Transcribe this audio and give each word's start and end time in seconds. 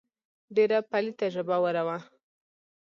ډېره 0.55 0.77
پليته 0.89 1.25
ژبوره 1.35 1.83
وه. 1.87 1.97